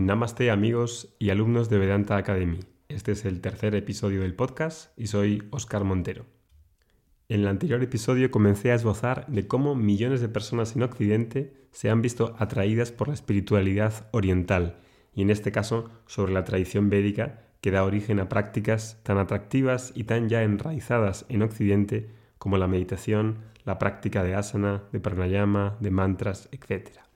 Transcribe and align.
Namaste 0.00 0.52
amigos 0.52 1.12
y 1.18 1.30
alumnos 1.30 1.68
de 1.68 1.76
Vedanta 1.76 2.16
Academy. 2.16 2.60
Este 2.88 3.10
es 3.10 3.24
el 3.24 3.40
tercer 3.40 3.74
episodio 3.74 4.20
del 4.20 4.32
podcast 4.32 4.96
y 4.96 5.08
soy 5.08 5.42
Oscar 5.50 5.82
Montero. 5.82 6.24
En 7.28 7.40
el 7.40 7.48
anterior 7.48 7.82
episodio 7.82 8.30
comencé 8.30 8.70
a 8.70 8.76
esbozar 8.76 9.26
de 9.26 9.48
cómo 9.48 9.74
millones 9.74 10.20
de 10.20 10.28
personas 10.28 10.76
en 10.76 10.84
Occidente 10.84 11.52
se 11.72 11.90
han 11.90 12.00
visto 12.00 12.36
atraídas 12.38 12.92
por 12.92 13.08
la 13.08 13.14
espiritualidad 13.14 14.06
oriental 14.12 14.76
y 15.16 15.22
en 15.22 15.30
este 15.30 15.50
caso 15.50 15.90
sobre 16.06 16.32
la 16.32 16.44
tradición 16.44 16.90
védica 16.90 17.40
que 17.60 17.72
da 17.72 17.82
origen 17.82 18.20
a 18.20 18.28
prácticas 18.28 19.00
tan 19.02 19.18
atractivas 19.18 19.90
y 19.96 20.04
tan 20.04 20.28
ya 20.28 20.44
enraizadas 20.44 21.26
en 21.28 21.42
Occidente 21.42 22.08
como 22.38 22.56
la 22.56 22.68
meditación, 22.68 23.38
la 23.64 23.80
práctica 23.80 24.22
de 24.22 24.36
asana, 24.36 24.84
de 24.92 25.00
pranayama, 25.00 25.76
de 25.80 25.90
mantras, 25.90 26.48
etc. 26.52 27.07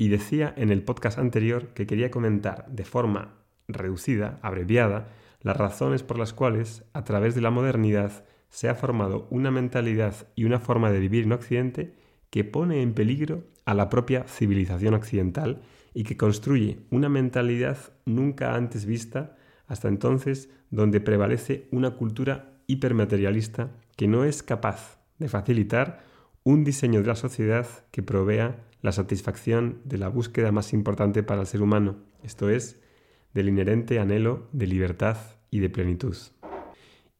Y 0.00 0.08
decía 0.08 0.54
en 0.56 0.70
el 0.70 0.82
podcast 0.82 1.18
anterior 1.18 1.74
que 1.74 1.86
quería 1.86 2.10
comentar 2.10 2.66
de 2.70 2.86
forma 2.86 3.34
reducida, 3.68 4.38
abreviada, 4.40 5.08
las 5.42 5.58
razones 5.58 6.02
por 6.02 6.18
las 6.18 6.32
cuales, 6.32 6.84
a 6.94 7.04
través 7.04 7.34
de 7.34 7.42
la 7.42 7.50
modernidad, 7.50 8.24
se 8.48 8.70
ha 8.70 8.74
formado 8.74 9.28
una 9.28 9.50
mentalidad 9.50 10.14
y 10.34 10.44
una 10.44 10.58
forma 10.58 10.90
de 10.90 11.00
vivir 11.00 11.24
en 11.24 11.32
Occidente 11.32 11.92
que 12.30 12.44
pone 12.44 12.80
en 12.80 12.94
peligro 12.94 13.44
a 13.66 13.74
la 13.74 13.90
propia 13.90 14.24
civilización 14.24 14.94
occidental 14.94 15.60
y 15.92 16.04
que 16.04 16.16
construye 16.16 16.78
una 16.88 17.10
mentalidad 17.10 17.76
nunca 18.06 18.54
antes 18.54 18.86
vista 18.86 19.36
hasta 19.66 19.88
entonces 19.88 20.48
donde 20.70 21.02
prevalece 21.02 21.68
una 21.72 21.90
cultura 21.90 22.54
hipermaterialista 22.68 23.68
que 23.96 24.08
no 24.08 24.24
es 24.24 24.42
capaz 24.42 24.98
de 25.18 25.28
facilitar 25.28 26.00
un 26.42 26.64
diseño 26.64 27.02
de 27.02 27.08
la 27.08 27.16
sociedad 27.16 27.66
que 27.90 28.02
provea 28.02 28.64
la 28.82 28.92
satisfacción 28.92 29.80
de 29.84 29.98
la 29.98 30.08
búsqueda 30.08 30.52
más 30.52 30.72
importante 30.72 31.22
para 31.22 31.42
el 31.42 31.46
ser 31.46 31.62
humano, 31.62 31.96
esto 32.22 32.48
es, 32.48 32.80
del 33.34 33.48
inherente 33.48 33.98
anhelo 33.98 34.48
de 34.52 34.66
libertad 34.66 35.16
y 35.50 35.60
de 35.60 35.70
plenitud. 35.70 36.16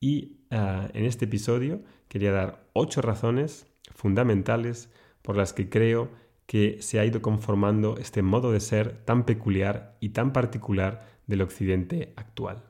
Y 0.00 0.39
ah, 0.50 0.89
en 0.94 1.05
este 1.05 1.27
episodio 1.27 1.83
quería 2.08 2.33
dar 2.33 2.67
ocho 2.72 3.02
razones 3.02 3.67
fundamentales 3.94 4.91
por 5.22 5.36
las 5.36 5.52
que 5.52 5.69
creo 5.69 6.11
que 6.47 6.78
se 6.80 6.98
ha 6.98 7.05
ido 7.05 7.22
conformando 7.22 7.97
este 7.98 8.22
modo 8.22 8.50
de 8.50 8.61
ser 8.61 9.05
tan 9.05 9.24
peculiar 9.24 9.97
y 10.00 10.08
tan 10.08 10.33
particular 10.33 11.06
del 11.27 11.42
occidente 11.42 12.12
actual. 12.17 12.64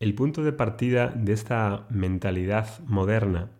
El 0.00 0.14
punto 0.14 0.42
de 0.42 0.52
partida 0.52 1.08
de 1.08 1.32
esta 1.32 1.86
mentalidad 1.90 2.80
moderna 2.86 3.50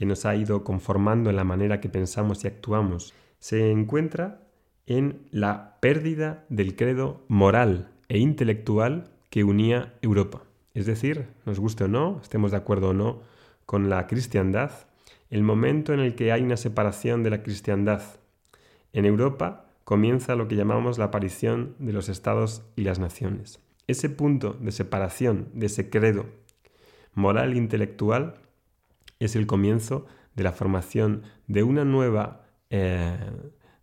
que 0.00 0.06
nos 0.06 0.24
ha 0.24 0.34
ido 0.34 0.64
conformando 0.64 1.28
en 1.28 1.36
la 1.36 1.44
manera 1.44 1.78
que 1.82 1.90
pensamos 1.90 2.42
y 2.42 2.46
actuamos 2.46 3.12
se 3.38 3.70
encuentra 3.70 4.40
en 4.86 5.26
la 5.30 5.76
pérdida 5.80 6.46
del 6.48 6.74
credo 6.74 7.22
moral 7.28 7.90
e 8.08 8.18
intelectual 8.18 9.10
que 9.28 9.44
unía 9.44 9.92
Europa. 10.00 10.42
Es 10.72 10.86
decir, 10.86 11.26
nos 11.44 11.60
guste 11.60 11.84
o 11.84 11.88
no, 11.88 12.18
estemos 12.22 12.50
de 12.50 12.56
acuerdo 12.56 12.88
o 12.88 12.94
no 12.94 13.20
con 13.66 13.90
la 13.90 14.06
cristiandad, 14.06 14.70
el 15.28 15.42
momento 15.42 15.92
en 15.92 16.00
el 16.00 16.14
que 16.14 16.32
hay 16.32 16.40
una 16.40 16.56
separación 16.56 17.22
de 17.22 17.28
la 17.28 17.42
cristiandad 17.42 18.00
en 18.94 19.04
Europa 19.04 19.66
comienza 19.84 20.34
lo 20.34 20.48
que 20.48 20.56
llamamos 20.56 20.96
la 20.96 21.04
aparición 21.04 21.74
de 21.78 21.92
los 21.92 22.08
estados 22.08 22.62
y 22.74 22.84
las 22.84 22.98
naciones. 22.98 23.60
Ese 23.86 24.08
punto 24.08 24.54
de 24.54 24.72
separación 24.72 25.50
de 25.52 25.66
ese 25.66 25.90
credo 25.90 26.24
moral 27.12 27.52
e 27.52 27.58
intelectual 27.58 28.36
es 29.20 29.36
el 29.36 29.46
comienzo 29.46 30.06
de 30.34 30.42
la 30.42 30.52
formación 30.52 31.22
de 31.46 31.62
una 31.62 31.84
nueva, 31.84 32.46
eh, 32.70 33.16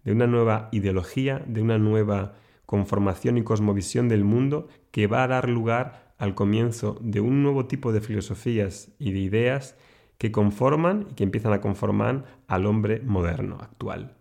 de 0.03 0.11
una 0.11 0.27
nueva 0.27 0.69
ideología, 0.71 1.44
de 1.47 1.61
una 1.61 1.77
nueva 1.77 2.33
conformación 2.66 3.38
y 3.38 3.44
cosmovisión 3.44 4.09
del 4.09 4.25
mundo 4.25 4.67
que 4.91 5.07
va 5.07 5.23
a 5.23 5.27
dar 5.27 5.47
lugar 5.47 6.13
al 6.17 6.35
comienzo 6.35 6.97
de 7.02 7.21
un 7.21 7.44
nuevo 7.44 7.67
tipo 7.67 7.94
de 7.94 8.02
filosofías 8.02 8.91
y 8.99 9.11
de 9.11 9.19
ideas 9.19 9.77
que 10.17 10.31
conforman 10.31 11.07
y 11.12 11.13
que 11.13 11.23
empiezan 11.23 11.53
a 11.53 11.62
conformar 11.62 12.25
al 12.47 12.66
hombre 12.66 13.01
moderno 13.01 13.59
actual. 13.62 14.17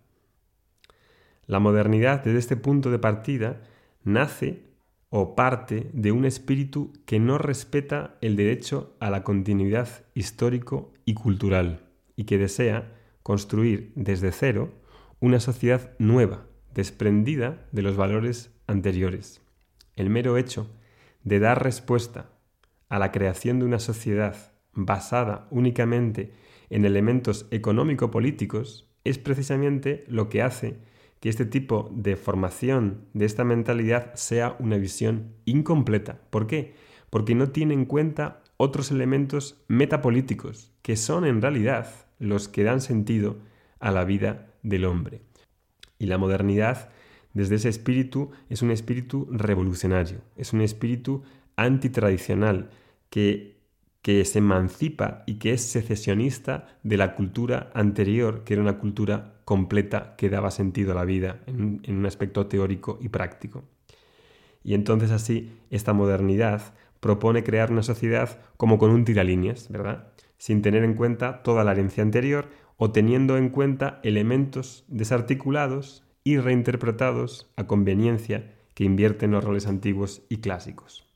La 1.47 1.59
modernidad 1.59 2.23
desde 2.23 2.39
este 2.39 2.57
punto 2.57 2.91
de 2.91 2.99
partida 2.99 3.61
nace 4.03 4.66
o 5.09 5.35
parte 5.35 5.89
de 5.93 6.11
un 6.11 6.25
espíritu 6.25 6.93
que 7.05 7.19
no 7.19 7.37
respeta 7.37 8.17
el 8.21 8.35
derecho 8.35 8.95
a 8.99 9.09
la 9.09 9.23
continuidad 9.23 9.87
histórico 10.13 10.93
y 11.05 11.13
cultural 11.13 11.89
y 12.15 12.25
que 12.25 12.37
desea 12.37 12.93
construir 13.23 13.93
desde 13.95 14.31
cero 14.31 14.73
una 15.19 15.39
sociedad 15.39 15.93
nueva, 15.97 16.45
desprendida 16.73 17.67
de 17.71 17.81
los 17.81 17.95
valores 17.95 18.53
anteriores. 18.67 19.41
El 19.95 20.09
mero 20.09 20.37
hecho 20.37 20.69
de 21.23 21.39
dar 21.39 21.63
respuesta 21.63 22.29
a 22.89 22.99
la 22.99 23.11
creación 23.11 23.59
de 23.59 23.65
una 23.65 23.79
sociedad 23.79 24.53
basada 24.73 25.47
únicamente 25.49 26.33
en 26.69 26.85
elementos 26.85 27.47
económico-políticos 27.51 28.89
es 29.03 29.17
precisamente 29.17 30.03
lo 30.07 30.29
que 30.29 30.41
hace 30.41 30.79
que 31.19 31.29
este 31.29 31.45
tipo 31.45 31.89
de 31.93 32.15
formación, 32.15 33.05
de 33.13 33.25
esta 33.25 33.43
mentalidad, 33.43 34.13
sea 34.15 34.55
una 34.59 34.77
visión 34.77 35.33
incompleta. 35.45 36.19
¿Por 36.29 36.47
qué? 36.47 36.75
Porque 37.09 37.35
no 37.35 37.49
tiene 37.49 37.73
en 37.73 37.85
cuenta 37.85 38.43
otros 38.57 38.91
elementos 38.91 39.63
metapolíticos, 39.67 40.71
que 40.81 40.95
son 40.95 41.25
en 41.25 41.41
realidad 41.41 41.87
los 42.19 42.47
que 42.47 42.63
dan 42.63 42.81
sentido 42.81 43.37
a 43.79 43.91
la 43.91 44.03
vida 44.03 44.53
del 44.63 44.85
hombre. 44.85 45.21
Y 45.99 46.07
la 46.07 46.17
modernidad, 46.17 46.89
desde 47.33 47.55
ese 47.55 47.69
espíritu, 47.69 48.31
es 48.49 48.61
un 48.61 48.71
espíritu 48.71 49.27
revolucionario, 49.31 50.21
es 50.35 50.53
un 50.53 50.61
espíritu 50.61 51.23
antitradicional, 51.55 52.69
que 53.09 53.56
que 54.01 54.23
se 54.25 54.39
emancipa 54.39 55.23
y 55.25 55.35
que 55.35 55.53
es 55.53 55.61
secesionista 55.61 56.67
de 56.83 56.97
la 56.97 57.15
cultura 57.15 57.71
anterior, 57.73 58.43
que 58.43 58.53
era 58.53 58.61
una 58.61 58.79
cultura 58.79 59.41
completa 59.43 60.15
que 60.17 60.29
daba 60.29 60.51
sentido 60.51 60.91
a 60.91 60.95
la 60.95 61.05
vida 61.05 61.41
en, 61.45 61.81
un 61.87 62.05
aspecto 62.05 62.47
teórico 62.47 62.99
y 63.01 63.09
práctico. 63.09 63.63
Y 64.63 64.73
entonces 64.73 65.11
así 65.11 65.57
esta 65.69 65.93
modernidad 65.93 66.73
propone 66.99 67.43
crear 67.43 67.71
una 67.71 67.83
sociedad 67.83 68.39
como 68.57 68.77
con 68.77 68.91
un 68.91 69.05
tiralíneas, 69.05 69.69
¿verdad? 69.69 70.09
Sin 70.37 70.61
tener 70.61 70.83
en 70.83 70.93
cuenta 70.95 71.43
toda 71.43 71.63
la 71.63 71.71
herencia 71.71 72.03
anterior 72.03 72.49
o 72.77 72.91
teniendo 72.91 73.37
en 73.37 73.49
cuenta 73.49 73.99
elementos 74.03 74.83
desarticulados 74.87 76.03
y 76.23 76.37
reinterpretados 76.37 77.49
a 77.55 77.67
conveniencia 77.67 78.53
que 78.73 78.83
invierten 78.83 79.31
los 79.31 79.43
roles 79.43 79.65
antiguos 79.65 80.23
y 80.29 80.37
clásicos. 80.37 81.07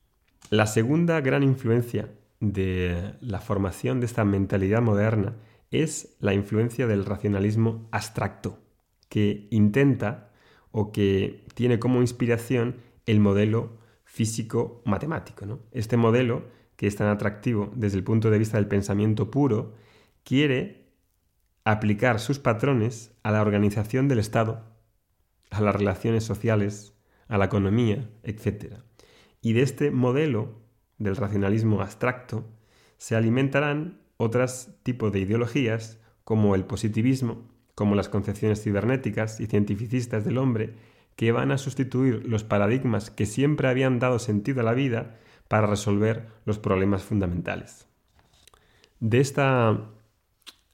La 0.50 0.68
segunda 0.68 1.22
gran 1.22 1.44
influencia 1.44 2.10
de 2.42 3.14
la 3.22 3.40
formación 3.40 4.00
de 4.00 4.08
esta 4.08 4.26
mentalidad 4.26 4.82
moderna 4.82 5.38
es 5.70 6.18
la 6.20 6.34
influencia 6.34 6.88
del 6.88 7.06
racionalismo 7.06 7.88
abstracto, 7.92 8.60
que 9.08 9.48
intenta 9.52 10.32
o 10.72 10.92
que 10.92 11.46
tiene 11.54 11.80
como 11.80 12.02
inspiración 12.02 12.78
el 13.06 13.20
modelo 13.20 13.78
físico-matemático. 14.04 15.60
Este 15.72 15.96
modelo, 15.96 16.48
que 16.76 16.88
es 16.88 16.96
tan 16.96 17.08
atractivo 17.08 17.72
desde 17.76 17.98
el 17.98 18.04
punto 18.04 18.30
de 18.30 18.40
vista 18.40 18.58
del 18.58 18.68
pensamiento 18.68 19.32
puro, 19.32 19.76
quiere 20.24 20.92
aplicar 21.64 22.20
sus 22.20 22.40
patrones 22.40 23.16
a 23.24 23.32
la 23.32 23.42
organización 23.42 24.08
del 24.08 24.20
Estado, 24.20 24.66
a 25.52 25.62
las 25.62 25.76
relaciones 25.76 26.24
sociales, 26.24 26.98
a 27.28 27.38
la 27.38 27.46
economía, 27.46 28.10
etc. 28.24 28.78
Y 29.42 29.54
de 29.54 29.62
este 29.62 29.92
modelo 29.92 30.61
del 31.02 31.16
racionalismo 31.16 31.82
abstracto, 31.82 32.46
se 32.98 33.16
alimentarán 33.16 34.00
otros 34.18 34.70
tipos 34.84 35.12
de 35.12 35.20
ideologías 35.20 36.00
como 36.24 36.54
el 36.56 36.66
positivismo, 36.66 37.50
como 37.74 37.96
las 37.96 38.10
concepciones 38.10 38.62
cibernéticas 38.62 39.40
y 39.40 39.48
cientificistas 39.48 40.24
del 40.24 40.38
hombre, 40.38 40.76
que 41.16 41.32
van 41.32 41.52
a 41.52 41.58
sustituir 41.58 42.28
los 42.28 42.44
paradigmas 42.44 43.10
que 43.10 43.26
siempre 43.26 43.68
habían 43.68 44.00
dado 44.00 44.20
sentido 44.20 44.62
a 44.62 44.64
la 44.64 44.74
vida 44.74 45.18
para 45.48 45.68
resolver 45.68 46.28
los 46.46 46.60
problemas 46.60 47.04
fundamentales. 47.04 47.88
De 49.00 49.20
este 49.20 49.42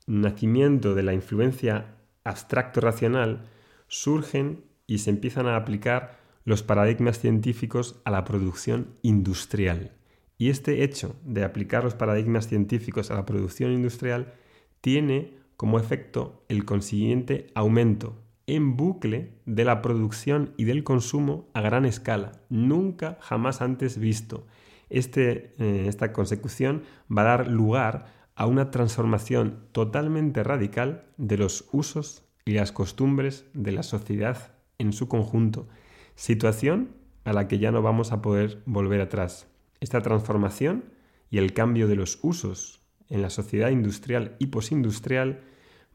nacimiento 0.06 0.94
de 0.96 1.04
la 1.04 1.14
influencia 1.14 1.96
abstracto-racional 2.24 3.50
surgen 3.88 4.66
y 4.86 5.00
se 5.00 5.10
empiezan 5.10 5.48
a 5.48 5.56
aplicar 5.56 6.20
los 6.44 6.64
paradigmas 6.64 7.20
científicos 7.20 8.02
a 8.06 8.12
la 8.12 8.24
producción 8.24 8.96
industrial. 9.02 9.97
Y 10.38 10.50
este 10.50 10.84
hecho 10.84 11.16
de 11.24 11.44
aplicar 11.44 11.84
los 11.84 11.96
paradigmas 11.96 12.48
científicos 12.48 13.10
a 13.10 13.16
la 13.16 13.26
producción 13.26 13.72
industrial 13.72 14.34
tiene 14.82 15.36
como 15.58 15.80
efecto 15.80 16.44
el 16.48 16.66
consiguiente 16.66 17.48
aumento 17.56 18.22
en 18.46 18.78
bucle 18.78 19.34
de 19.46 19.66
la 19.66 19.82
producción 19.82 20.54
y 20.56 20.64
del 20.64 20.84
consumo 20.84 21.50
a 21.54 21.62
gran 21.62 21.86
escala, 21.86 22.32
nunca 22.50 23.18
jamás 23.20 23.62
antes 23.62 23.98
visto. 23.98 24.48
Este, 24.90 25.54
eh, 25.58 25.86
esta 25.88 26.14
consecución 26.14 26.84
va 27.16 27.24
a 27.24 27.38
dar 27.38 27.48
lugar 27.48 28.06
a 28.36 28.46
una 28.46 28.72
transformación 28.72 29.66
totalmente 29.74 30.44
radical 30.44 31.04
de 31.18 31.38
los 31.38 31.68
usos 31.74 32.24
y 32.46 32.52
las 32.54 32.72
costumbres 32.72 33.46
de 33.54 33.74
la 33.74 33.84
sociedad 33.84 34.54
en 34.78 34.94
su 34.94 35.10
conjunto, 35.10 35.68
situación 36.16 36.96
a 37.26 37.34
la 37.34 37.50
que 37.50 37.60
ya 37.60 37.72
no 37.72 37.82
vamos 37.82 38.14
a 38.14 38.22
poder 38.22 38.62
volver 38.66 39.02
atrás. 39.02 39.48
Esta 39.80 40.02
transformación 40.02 40.86
y 41.30 41.38
el 41.38 41.54
cambio 41.54 41.88
de 41.88 41.96
los 41.96 42.20
usos 42.22 42.82
en 43.10 43.22
la 43.22 43.30
sociedad 43.30 43.70
industrial 43.70 44.36
y 44.40 44.48
posindustrial 44.48 45.42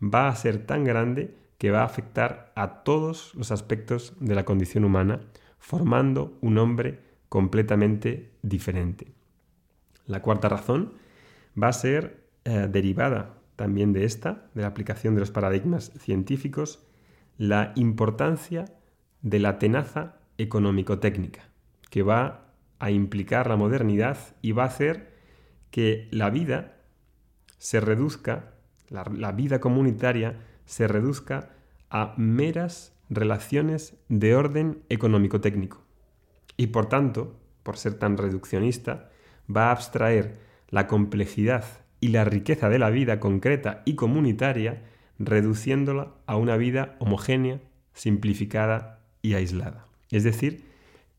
va 0.03 0.29
a 0.29 0.37
ser 0.37 0.67
tan 0.67 0.85
grande 0.85 1.35
que 1.59 1.71
va 1.71 1.83
a 1.83 1.87
afectar 1.87 2.53
a 2.57 2.83
todos 2.83 3.35
los 3.35 3.53
aspectos 3.53 4.15
de 4.19 4.35
la 4.35 4.45
condición 4.45 4.85
humana, 4.85 5.21
formando 5.59 6.37
un 6.41 6.59
hombre 6.59 7.01
completamente 7.29 8.33
diferente. 8.43 9.13
La 10.07 10.23
cuarta 10.23 10.49
razón 10.49 10.95
va 11.61 11.69
a 11.69 11.73
ser 11.73 12.25
eh, 12.45 12.69
derivada 12.71 13.39
también 13.57 13.93
de 13.93 14.05
esta, 14.05 14.51
de 14.55 14.63
la 14.63 14.69
aplicación 14.69 15.15
de 15.15 15.21
los 15.21 15.31
paradigmas 15.31 15.93
científicos, 15.99 16.85
la 17.39 17.73
importancia 17.77 18.65
de 19.21 19.39
la 19.39 19.59
tenaza 19.59 20.17
económico-técnica, 20.39 21.49
que 21.91 22.03
va 22.03 22.42
a 22.83 22.91
implicar 22.91 23.49
la 23.49 23.57
modernidad 23.57 24.19
y 24.43 24.51
va 24.51 24.65
a 24.65 24.67
hacer 24.67 25.13
que 25.71 26.09
la 26.11 26.31
vida 26.31 26.79
se 27.57 27.81
reduzca, 27.81 28.55
la 28.91 29.33
vida 29.33 29.61
comunitaria 29.61 30.41
se 30.67 30.89
reduzca 30.89 31.51
a 31.91 32.15
meras 32.17 32.93
relaciones 33.09 33.95
de 34.09 34.35
orden 34.35 34.83
económico-técnico. 34.89 35.85
Y 36.57 36.69
por 36.69 36.87
tanto, 36.87 37.39
por 37.63 37.77
ser 37.77 37.95
tan 37.95 38.17
reduccionista, 38.17 39.11
va 39.55 39.69
a 39.69 39.71
abstraer 39.71 40.41
la 40.69 40.89
complejidad 40.89 41.65
y 42.01 42.09
la 42.09 42.25
riqueza 42.25 42.69
de 42.69 42.81
la 42.81 42.91
vida 42.91 43.21
concreta 43.21 43.83
y 43.85 43.95
comunitaria, 43.95 44.83
reduciéndola 45.21 46.15
a 46.27 46.37
una 46.37 46.57
vida 46.57 46.97
homogénea, 46.99 47.61
simplificada 47.95 48.99
y 49.23 49.35
aislada. 49.35 49.87
Es 50.11 50.25
decir, 50.25 50.72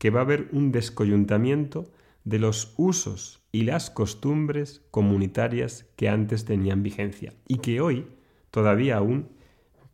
que 0.04 0.10
va 0.10 0.20
a 0.20 0.24
haber 0.24 0.50
un 0.52 0.70
descoyuntamiento 0.70 1.90
de 2.24 2.38
los 2.38 2.74
usos 2.76 3.40
y 3.52 3.62
las 3.62 3.88
costumbres 3.88 4.82
comunitarias 4.90 5.86
que 5.96 6.10
antes 6.10 6.44
tenían 6.44 6.82
vigencia 6.82 7.32
y 7.48 7.56
que 7.60 7.80
hoy 7.80 8.04
todavía 8.50 8.98
aún 8.98 9.30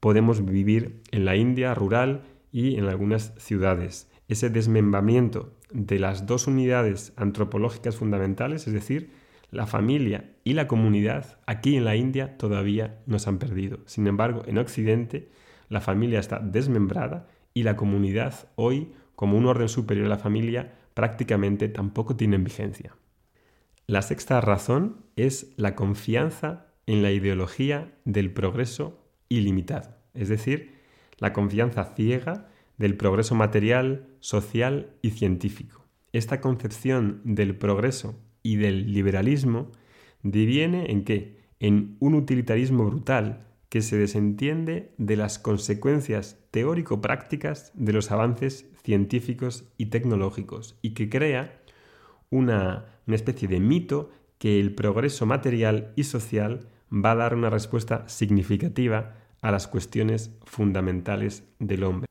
podemos 0.00 0.44
vivir 0.44 1.00
en 1.12 1.24
la 1.24 1.36
India 1.36 1.74
rural 1.74 2.22
y 2.50 2.74
en 2.74 2.86
algunas 2.86 3.34
ciudades. 3.38 4.10
Ese 4.26 4.50
desmembramiento 4.50 5.54
de 5.70 6.00
las 6.00 6.26
dos 6.26 6.48
unidades 6.48 7.12
antropológicas 7.14 7.94
fundamentales, 7.94 8.66
es 8.66 8.72
decir, 8.72 9.12
la 9.52 9.68
familia 9.68 10.32
y 10.42 10.54
la 10.54 10.66
comunidad, 10.66 11.38
aquí 11.46 11.76
en 11.76 11.84
la 11.84 11.94
India 11.94 12.36
todavía 12.36 12.98
no 13.06 13.20
se 13.20 13.28
han 13.28 13.38
perdido. 13.38 13.78
Sin 13.86 14.08
embargo, 14.08 14.42
en 14.48 14.58
Occidente 14.58 15.28
la 15.68 15.80
familia 15.80 16.18
está 16.18 16.40
desmembrada 16.40 17.28
y 17.54 17.62
la 17.62 17.76
comunidad 17.76 18.48
hoy, 18.56 18.90
como 19.20 19.36
un 19.36 19.44
orden 19.44 19.68
superior 19.68 20.06
a 20.06 20.08
la 20.08 20.16
familia, 20.16 20.78
prácticamente 20.94 21.68
tampoco 21.68 22.16
tienen 22.16 22.42
vigencia. 22.42 22.96
La 23.86 24.00
sexta 24.00 24.40
razón 24.40 25.04
es 25.14 25.52
la 25.58 25.74
confianza 25.74 26.68
en 26.86 27.02
la 27.02 27.12
ideología 27.12 27.92
del 28.06 28.32
progreso 28.32 29.04
ilimitado, 29.28 29.94
es 30.14 30.30
decir, 30.30 30.72
la 31.18 31.34
confianza 31.34 31.84
ciega 31.94 32.48
del 32.78 32.96
progreso 32.96 33.34
material, 33.34 34.08
social 34.20 34.94
y 35.02 35.10
científico. 35.10 35.84
Esta 36.14 36.40
concepción 36.40 37.20
del 37.22 37.54
progreso 37.54 38.18
y 38.42 38.56
del 38.56 38.90
liberalismo 38.90 39.70
diviene 40.22 40.90
en 40.92 41.04
qué? 41.04 41.42
En 41.58 41.98
un 42.00 42.14
utilitarismo 42.14 42.86
brutal 42.86 43.49
que 43.70 43.82
se 43.82 43.96
desentiende 43.96 44.92
de 44.98 45.16
las 45.16 45.38
consecuencias 45.38 46.38
teórico-prácticas 46.50 47.70
de 47.74 47.92
los 47.92 48.10
avances 48.10 48.66
científicos 48.82 49.64
y 49.78 49.86
tecnológicos 49.86 50.76
y 50.82 50.90
que 50.90 51.08
crea 51.08 51.62
una, 52.30 52.86
una 53.06 53.16
especie 53.16 53.48
de 53.48 53.60
mito 53.60 54.10
que 54.38 54.58
el 54.58 54.74
progreso 54.74 55.24
material 55.24 55.92
y 55.94 56.04
social 56.04 56.68
va 56.92 57.12
a 57.12 57.16
dar 57.16 57.34
una 57.34 57.48
respuesta 57.48 58.08
significativa 58.08 59.14
a 59.40 59.52
las 59.52 59.68
cuestiones 59.68 60.36
fundamentales 60.44 61.44
del 61.60 61.84
hombre. 61.84 62.08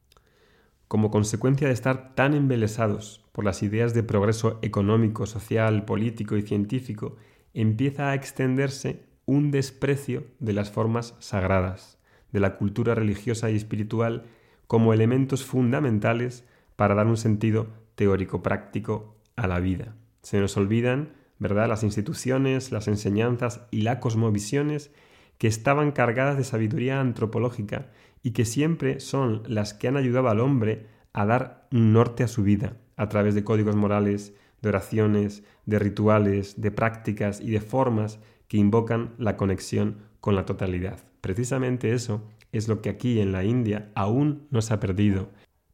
Como 0.87 1.11
consecuencia 1.11 1.67
de 1.67 1.73
estar 1.73 2.15
tan 2.15 2.33
embelesados 2.33 3.25
por 3.33 3.43
las 3.43 3.63
ideas 3.63 3.93
de 3.93 4.03
progreso 4.03 4.59
económico, 4.61 5.25
social, 5.25 5.83
político 5.83 6.37
y 6.37 6.41
científico, 6.41 7.17
empieza 7.53 8.09
a 8.09 8.15
extenderse 8.15 9.08
un 9.29 9.51
desprecio 9.51 10.23
de 10.39 10.53
las 10.53 10.71
formas 10.71 11.15
sagradas, 11.19 11.99
de 12.31 12.39
la 12.39 12.57
cultura 12.57 12.95
religiosa 12.95 13.51
y 13.51 13.55
espiritual 13.55 14.23
como 14.65 14.91
elementos 14.91 15.45
fundamentales 15.45 16.47
para 16.75 16.95
dar 16.95 17.05
un 17.05 17.15
sentido 17.15 17.67
teórico-práctico 17.93 19.15
a 19.35 19.45
la 19.45 19.59
vida. 19.59 19.95
Se 20.23 20.39
nos 20.39 20.57
olvidan, 20.57 21.13
¿verdad?, 21.37 21.67
las 21.67 21.83
instituciones, 21.83 22.71
las 22.71 22.87
enseñanzas 22.87 23.67
y 23.69 23.83
las 23.83 23.97
cosmovisiones 23.97 24.91
que 25.37 25.47
estaban 25.47 25.91
cargadas 25.91 26.35
de 26.35 26.43
sabiduría 26.43 26.99
antropológica 26.99 27.91
y 28.23 28.31
que 28.31 28.45
siempre 28.45 28.99
son 28.99 29.43
las 29.45 29.75
que 29.75 29.87
han 29.87 29.97
ayudado 29.97 30.29
al 30.29 30.39
hombre 30.39 30.87
a 31.13 31.27
dar 31.27 31.67
un 31.71 31.93
norte 31.93 32.23
a 32.23 32.27
su 32.27 32.41
vida, 32.41 32.77
a 32.97 33.09
través 33.09 33.35
de 33.35 33.43
códigos 33.43 33.75
morales, 33.75 34.33
de 34.63 34.69
oraciones, 34.69 35.43
de 35.67 35.77
rituales, 35.77 36.59
de 36.59 36.71
prácticas 36.71 37.41
y 37.41 37.51
de 37.51 37.61
formas 37.61 38.19
que 38.49 38.57
invocan 38.57 39.13
la 39.17 39.37
conexión 39.37 39.99
con 40.19 40.35
la 40.35 40.45
totalidad. 40.45 40.99
Precisamente 41.21 41.93
eso 41.93 42.27
es 42.51 42.67
lo 42.67 42.81
que 42.81 42.89
aquí 42.89 43.21
en 43.21 43.31
la 43.31 43.45
India 43.45 43.91
aún 43.95 44.47
no 44.49 44.61
se 44.61 44.73
ha 44.73 44.79
perdido. 44.81 45.29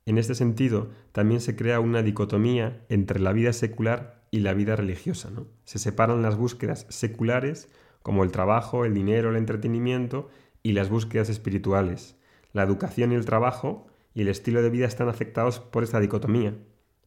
En 0.06 0.20
este 0.20 0.36
sentido, 0.36 0.92
también 1.12 1.42
se 1.42 1.56
crea 1.56 1.80
una 1.80 2.04
dicotomía 2.04 2.86
entre 2.90 3.20
la 3.20 3.34
vida 3.34 3.54
secular 3.54 4.28
y 4.30 4.42
la 4.42 4.54
vida 4.54 4.76
religiosa. 4.76 5.32
Se 5.64 5.80
separan 5.80 6.22
las 6.22 6.38
búsquedas 6.38 6.86
seculares 6.90 7.70
como 8.04 8.24
el 8.24 8.32
trabajo, 8.32 8.86
el 8.86 8.94
dinero, 8.94 9.32
el 9.32 9.38
entretenimiento 9.38 10.30
y 10.62 10.74
las 10.74 10.90
búsquedas 10.90 11.30
espirituales. 11.30 12.18
La 12.52 12.64
educación 12.64 13.14
y 13.14 13.16
el 13.16 13.26
trabajo 13.26 13.88
y 14.14 14.22
el 14.22 14.28
estilo 14.28 14.62
de 14.62 14.70
vida 14.70 14.86
están 14.86 15.10
afectados 15.10 15.60
por 15.60 15.84
esta 15.84 16.00
dicotomía. 16.00 16.54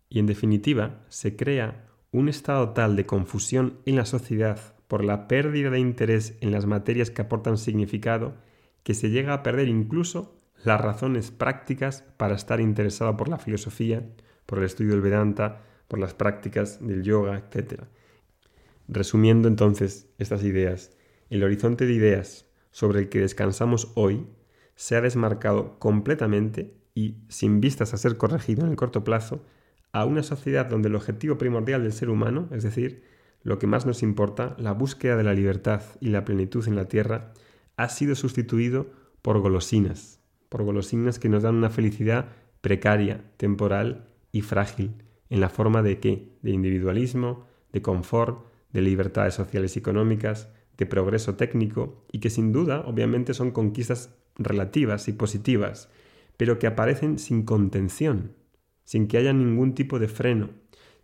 Y 0.09 0.19
en 0.19 0.27
definitiva, 0.27 1.05
se 1.09 1.37
crea 1.37 1.87
un 2.11 2.29
estado 2.29 2.71
tal 2.71 2.97
de 2.97 3.05
confusión 3.05 3.79
en 3.85 3.97
la 3.97 4.07
sociedad 4.07 4.78
por 4.89 5.05
la 5.05 5.29
pérdida 5.29 5.71
de 5.71 5.79
interés 5.79 6.37
en 6.41 6.51
las 6.51 6.67
materias 6.67 7.11
que 7.11 7.23
aportan 7.23 7.59
significado 7.59 8.35
que 8.83 8.95
se 8.95 9.11
llega 9.11 9.35
a 9.35 9.43
perder 9.43 9.69
incluso 9.69 10.35
las 10.65 10.81
razones 10.81 11.31
prácticas 11.31 12.03
para 12.17 12.35
estar 12.35 12.61
interesado 12.61 13.17
por 13.17 13.29
la 13.29 13.39
filosofía, 13.39 14.03
por 14.47 14.59
el 14.59 14.65
estudio 14.65 14.93
del 14.93 15.03
Vedanta, 15.03 15.61
por 15.89 15.99
las 15.99 16.15
prácticas 16.15 16.85
del 16.85 17.03
yoga, 17.03 17.39
etc. 17.39 17.83
Resumiendo 18.89 19.47
entonces 19.47 20.09
estas 20.19 20.43
ideas, 20.43 20.97
el 21.31 21.45
horizonte 21.45 21.87
de 21.87 21.93
ideas 21.93 22.47
sobre 22.71 23.01
el 23.01 23.09
que 23.09 23.21
descansamos 23.21 23.93
hoy 23.95 24.27
se 24.75 24.97
ha 24.97 25.01
desmarcado 25.01 25.79
completamente 25.79 26.75
y, 26.95 27.17
sin 27.29 27.61
vistas 27.61 27.93
a 27.93 27.99
ser 27.99 28.17
corregido 28.17 28.65
en 28.65 28.71
el 28.71 28.77
corto 28.77 29.05
plazo, 29.05 29.45
a 29.93 30.05
una 30.05 30.23
sociedad 30.23 30.67
donde 30.67 30.89
el 30.89 30.95
objetivo 30.95 31.39
primordial 31.39 31.83
del 31.83 31.93
ser 31.93 32.11
humano, 32.11 32.49
es 32.53 32.63
decir, 32.63 33.03
lo 33.43 33.59
que 33.59 33.67
más 33.67 33.87
nos 33.87 34.03
importa, 34.03 34.55
la 34.59 34.73
búsqueda 34.73 35.17
de 35.17 35.25
la 35.25 35.35
libertad 35.35 35.83
y 36.01 36.09
la 36.09 36.25
plenitud 36.25 36.67
en 36.67 36.77
la 36.77 36.87
tierra, 36.87 37.33
ha 37.77 37.89
sido 37.89 38.15
sustituido 38.15 38.91
por 39.23 39.41
golosinas, 39.41 40.21
por 40.49 40.63
golosinas 40.63 41.19
que 41.19 41.29
nos 41.29 41.43
dan 41.43 41.55
una 41.55 41.71
felicidad 41.71 42.27
precaria, 42.61 43.25
temporal 43.37 44.09
y 44.33 44.43
frágil, 44.43 45.03
en 45.31 45.41
la 45.41 45.49
forma 45.49 45.83
de 45.83 46.01
qué? 46.01 46.37
De 46.43 46.51
individualismo, 46.51 47.47
de 47.73 47.83
confort, 47.83 48.47
de 48.73 48.83
libertades 48.83 49.35
sociales 49.35 49.77
y 49.77 49.79
económicas, 49.79 50.49
de 50.77 50.87
progreso 50.87 51.35
técnico 51.35 52.05
y 52.13 52.21
que 52.21 52.31
sin 52.31 52.53
duda 52.53 52.83
obviamente 52.87 53.35
son 53.35 53.51
conquistas 53.51 54.15
relativas 54.37 55.09
y 55.09 55.13
positivas, 55.13 55.91
pero 56.37 56.59
que 56.59 56.67
aparecen 56.67 57.19
sin 57.19 57.43
contención, 57.43 58.33
sin 58.85 59.09
que 59.09 59.19
haya 59.19 59.33
ningún 59.33 59.75
tipo 59.75 59.99
de 59.99 60.09
freno, 60.09 60.51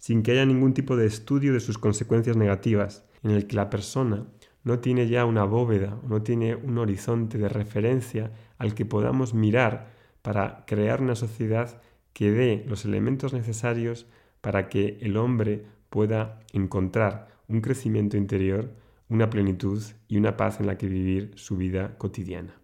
sin 0.04 0.22
que 0.22 0.32
haya 0.32 0.44
ningún 0.44 0.74
tipo 0.74 0.98
de 0.98 1.06
estudio 1.06 1.54
de 1.54 1.60
sus 1.60 1.78
consecuencias 1.78 2.36
negativas, 2.36 3.06
en 3.22 3.30
el 3.30 3.46
que 3.46 3.56
la 3.56 3.70
persona 3.70 4.26
no 4.62 4.78
tiene 4.80 5.08
ya 5.08 5.24
una 5.24 5.44
bóveda, 5.44 5.98
no 6.06 6.20
tiene 6.20 6.56
un 6.56 6.76
horizonte 6.76 7.38
de 7.38 7.48
referencia 7.48 8.30
al 8.58 8.74
que 8.74 8.84
podamos 8.84 9.32
mirar 9.32 9.94
para 10.20 10.66
crear 10.66 11.00
una 11.00 11.14
sociedad 11.14 11.80
que 12.12 12.30
dé 12.30 12.66
los 12.68 12.84
elementos 12.84 13.32
necesarios 13.32 14.06
para 14.42 14.68
que 14.68 14.98
el 15.00 15.16
hombre 15.16 15.64
pueda 15.88 16.38
encontrar 16.52 17.28
un 17.48 17.62
crecimiento 17.62 18.18
interior, 18.18 18.74
una 19.08 19.30
plenitud 19.30 19.82
y 20.06 20.18
una 20.18 20.36
paz 20.36 20.60
en 20.60 20.66
la 20.66 20.76
que 20.76 20.86
vivir 20.86 21.32
su 21.36 21.56
vida 21.56 21.96
cotidiana. 21.96 22.60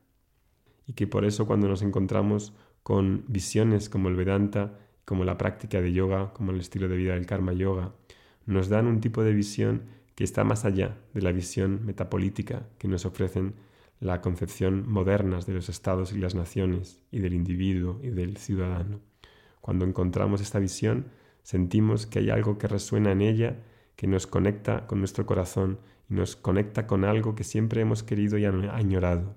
Y 0.85 0.92
que 0.92 1.06
por 1.06 1.25
eso 1.25 1.47
cuando 1.47 1.68
nos 1.68 1.80
encontramos 1.80 2.52
con 2.82 3.25
visiones 3.28 3.88
como 3.88 4.11
el 4.11 4.16
Vedanta, 4.16 4.75
como 5.10 5.24
la 5.24 5.36
práctica 5.36 5.80
de 5.80 5.92
yoga, 5.92 6.32
como 6.34 6.52
el 6.52 6.60
estilo 6.60 6.86
de 6.86 6.96
vida 6.96 7.14
del 7.14 7.26
karma 7.26 7.52
yoga, 7.52 7.92
nos 8.46 8.68
dan 8.68 8.86
un 8.86 9.00
tipo 9.00 9.24
de 9.24 9.32
visión 9.32 9.82
que 10.14 10.22
está 10.22 10.44
más 10.44 10.64
allá 10.64 10.98
de 11.14 11.20
la 11.20 11.32
visión 11.32 11.84
metapolítica 11.84 12.68
que 12.78 12.86
nos 12.86 13.04
ofrecen 13.06 13.54
la 13.98 14.20
concepción 14.20 14.88
modernas 14.88 15.46
de 15.46 15.54
los 15.54 15.68
estados 15.68 16.12
y 16.12 16.18
las 16.18 16.36
naciones 16.36 17.02
y 17.10 17.18
del 17.18 17.34
individuo 17.34 17.98
y 18.04 18.10
del 18.10 18.36
ciudadano. 18.36 19.00
Cuando 19.60 19.84
encontramos 19.84 20.40
esta 20.40 20.60
visión, 20.60 21.06
sentimos 21.42 22.06
que 22.06 22.20
hay 22.20 22.30
algo 22.30 22.56
que 22.56 22.68
resuena 22.68 23.10
en 23.10 23.22
ella, 23.22 23.56
que 23.96 24.06
nos 24.06 24.28
conecta 24.28 24.86
con 24.86 25.00
nuestro 25.00 25.26
corazón 25.26 25.80
y 26.08 26.14
nos 26.14 26.36
conecta 26.36 26.86
con 26.86 27.04
algo 27.04 27.34
que 27.34 27.42
siempre 27.42 27.80
hemos 27.80 28.04
querido 28.04 28.38
y 28.38 28.44
añorado. 28.44 29.34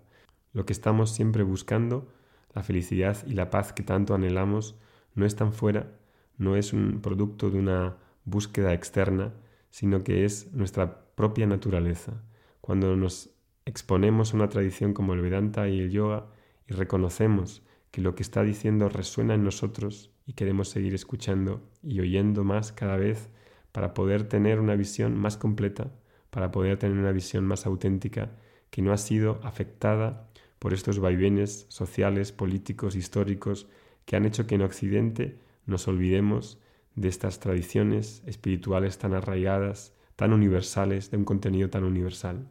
Lo 0.54 0.68
que 0.68 0.74
estamos 0.74 1.16
siempre 1.16 1.42
buscando, 1.42 2.14
la 2.54 2.62
felicidad 2.62 3.18
y 3.26 3.34
la 3.34 3.50
paz 3.50 3.74
que 3.74 3.82
tanto 3.82 4.14
anhelamos, 4.14 4.76
no 5.16 5.26
están 5.26 5.54
fuera, 5.54 5.92
no 6.38 6.56
es 6.56 6.74
un 6.74 7.02
producto 7.02 7.50
de 7.50 7.60
una 7.60 7.98
búsqueda 8.26 8.74
externa, 8.74 9.34
sino 9.70 10.04
que 10.04 10.26
es 10.26 10.54
nuestra 10.54 11.06
propia 11.16 11.48
naturaleza. 11.48 12.24
Cuando 12.62 12.96
nos 12.96 13.32
exponemos 13.66 14.34
a 14.34 14.38
una 14.38 14.50
tradición 14.50 14.94
como 14.94 15.14
el 15.14 15.22
Vedanta 15.22 15.68
y 15.68 15.80
el 15.80 15.92
yoga 15.92 16.28
y 16.68 16.74
reconocemos 16.74 17.64
que 17.92 18.02
lo 18.02 18.16
que 18.16 18.24
está 18.24 18.44
diciendo 18.44 18.90
resuena 18.90 19.36
en 19.36 19.44
nosotros 19.44 20.12
y 20.26 20.34
queremos 20.34 20.70
seguir 20.70 20.94
escuchando 20.94 21.62
y 21.84 22.00
oyendo 22.00 22.44
más 22.44 22.72
cada 22.72 22.98
vez 22.98 23.30
para 23.72 23.94
poder 23.94 24.24
tener 24.28 24.60
una 24.60 24.76
visión 24.76 25.18
más 25.18 25.38
completa, 25.38 25.92
para 26.30 26.52
poder 26.52 26.78
tener 26.78 26.98
una 26.98 27.12
visión 27.12 27.46
más 27.46 27.66
auténtica 27.66 28.32
que 28.70 28.82
no 28.82 28.94
ha 28.94 28.98
sido 28.98 29.40
afectada 29.44 30.30
por 30.60 30.74
estos 30.74 31.00
vaivenes 31.00 31.66
sociales, 31.70 32.32
políticos, 32.32 32.96
históricos 32.96 33.68
que 34.06 34.16
han 34.16 34.26
hecho 34.26 34.48
que 34.48 34.56
en 34.56 34.62
Occidente 34.62 35.40
nos 35.66 35.88
olvidemos 35.88 36.60
de 36.96 37.08
estas 37.08 37.40
tradiciones 37.40 38.22
espirituales 38.26 38.98
tan 38.98 39.14
arraigadas, 39.14 39.96
tan 40.16 40.34
universales, 40.34 41.10
de 41.12 41.18
un 41.18 41.26
contenido 41.26 41.70
tan 41.70 41.84
universal. 41.84 42.48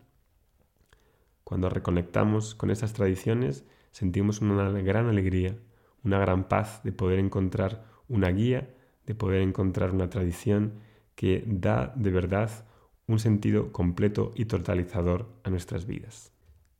Cuando 1.45 1.69
reconectamos 1.69 2.55
con 2.55 2.71
estas 2.71 2.93
tradiciones, 2.93 3.65
sentimos 3.91 4.41
una 4.41 4.71
gran 4.71 5.09
alegría, 5.09 5.57
una 6.03 6.19
gran 6.19 6.49
paz 6.49 6.83
de 6.83 6.93
poder 6.93 7.19
encontrar 7.19 7.85
una 8.09 8.31
guía, 8.31 8.75
de 9.07 9.15
poder 9.15 9.43
encontrar 9.43 9.93
una 9.93 10.09
tradición 10.09 10.75
que 11.15 11.45
da 11.47 11.93
de 11.97 12.11
verdad 12.11 12.51
un 13.07 13.19
sentido 13.19 13.73
completo 13.73 14.33
y 14.35 14.47
totalizador 14.47 15.29
a 15.45 15.51
nuestras 15.51 15.87
vidas. 15.87 16.33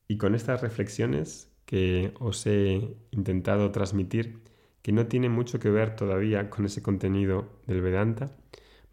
Y 0.09 0.17
con 0.17 0.35
estas 0.35 0.63
reflexiones 0.63 1.53
que 1.67 2.13
os 2.19 2.47
he 2.47 2.97
intentado 3.11 3.71
transmitir, 3.71 4.41
que 4.83 4.93
no 4.93 5.07
tienen 5.07 5.33
mucho 5.33 5.59
que 5.59 5.71
ver 5.71 5.97
todavía 5.97 6.51
con 6.51 6.67
ese 6.67 6.83
contenido 6.83 7.49
del 7.67 7.81
Vedanta, 7.81 8.33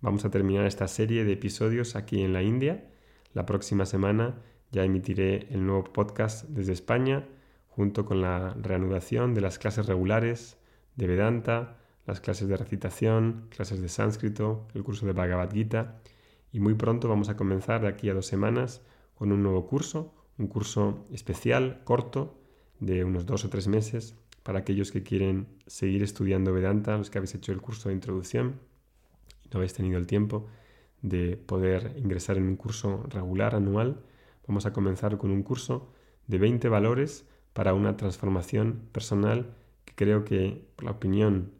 vamos 0.01 0.23
a 0.23 0.29
terminar 0.29 0.65
esta 0.65 0.87
serie 0.87 1.25
de 1.25 1.33
episodios 1.33 1.95
aquí 1.95 2.21
en 2.21 2.31
la 2.31 2.43
India. 2.43 2.87
La 3.33 3.45
próxima 3.45 3.85
semana 3.85 4.35
ya 4.71 4.83
emitiré 4.83 5.47
el 5.49 5.65
nuevo 5.65 5.83
podcast 5.85 6.47
desde 6.47 6.73
España, 6.73 7.27
junto 7.67 8.05
con 8.05 8.21
la 8.21 8.55
reanudación 8.61 9.33
de 9.33 9.41
las 9.41 9.57
clases 9.57 9.87
regulares 9.87 10.57
de 10.95 11.07
Vedanta, 11.07 11.77
las 12.05 12.19
clases 12.19 12.47
de 12.47 12.57
recitación, 12.57 13.47
clases 13.49 13.81
de 13.81 13.89
sánscrito, 13.89 14.67
el 14.73 14.83
curso 14.83 15.05
de 15.05 15.13
Bhagavad 15.13 15.51
Gita. 15.51 16.01
Y 16.51 16.59
muy 16.59 16.73
pronto 16.73 17.07
vamos 17.07 17.29
a 17.29 17.37
comenzar 17.37 17.81
de 17.81 17.87
aquí 17.87 18.09
a 18.09 18.13
dos 18.13 18.25
semanas 18.25 18.81
con 19.15 19.31
un 19.31 19.43
nuevo 19.43 19.67
curso, 19.67 20.13
un 20.37 20.47
curso 20.47 21.05
especial, 21.11 21.81
corto, 21.83 22.39
de 22.79 23.03
unos 23.03 23.25
dos 23.25 23.43
o 23.45 23.49
tres 23.49 23.67
meses, 23.67 24.15
para 24.49 24.61
aquellos 24.61 24.91
que 24.91 25.03
quieren 25.03 25.45
seguir 25.67 26.01
estudiando 26.01 26.51
Vedanta, 26.51 26.97
los 26.97 27.11
que 27.11 27.19
habéis 27.19 27.35
hecho 27.35 27.51
el 27.51 27.61
curso 27.61 27.89
de 27.89 27.93
introducción 27.93 28.59
y 29.45 29.49
no 29.49 29.59
habéis 29.59 29.75
tenido 29.75 29.99
el 29.99 30.07
tiempo 30.07 30.47
de 31.03 31.37
poder 31.37 31.93
ingresar 31.97 32.37
en 32.37 32.47
un 32.47 32.55
curso 32.55 33.05
regular 33.09 33.53
anual 33.53 34.01
Vamos 34.47 34.65
a 34.65 34.73
comenzar 34.73 35.19
con 35.19 35.29
un 35.29 35.43
curso 35.43 35.93
de 36.25 36.39
20 36.39 36.67
valores 36.67 37.27
para 37.53 37.75
una 37.75 37.95
transformación 37.95 38.89
personal 38.91 39.53
que 39.85 39.93
creo 39.93 40.25
que 40.25 40.65
por 40.75 40.85
la 40.85 40.91
opinión 40.93 41.51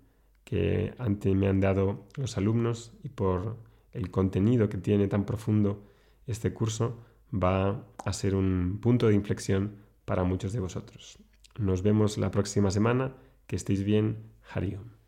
que 0.43 0.95
antes 0.97 1.35
me 1.35 1.47
han 1.47 1.59
dado 1.59 2.07
los 2.15 2.39
alumnos 2.39 2.93
y 3.03 3.09
por 3.09 3.57
el 3.91 4.09
contenido 4.09 4.67
que 4.67 4.79
tiene 4.79 5.07
tan 5.07 5.27
profundo 5.27 5.83
este 6.25 6.55
curso 6.55 6.97
va 7.31 7.85
a 8.03 8.13
ser 8.13 8.33
un 8.33 8.79
punto 8.81 9.07
de 9.07 9.13
inflexión 9.13 9.75
para 10.05 10.23
muchos 10.23 10.53
de 10.53 10.59
vosotros. 10.59 11.19
Nos 11.59 11.83
vemos 11.83 12.17
la 12.17 12.31
próxima 12.31 12.71
semana. 12.71 13.17
Que 13.45 13.57
estéis 13.57 13.83
bien. 13.83 14.31
Hariom. 14.53 14.98